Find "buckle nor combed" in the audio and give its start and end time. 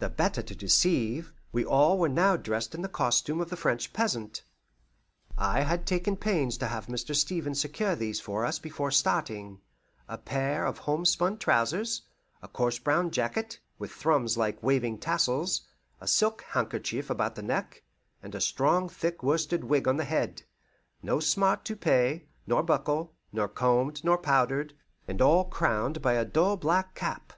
22.64-24.02